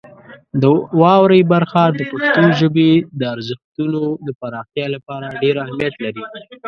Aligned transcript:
د 0.61 0.63
واورئ 0.99 1.41
برخه 1.53 1.83
د 1.97 1.99
پښتو 2.11 2.43
ژبې 2.59 2.91
د 3.19 3.21
ارزښتونو 3.33 4.03
د 4.27 4.29
پراختیا 4.39 4.85
لپاره 4.95 5.27
ډېر 5.41 5.55
اهمیت 5.63 5.95
لري. 6.03 6.23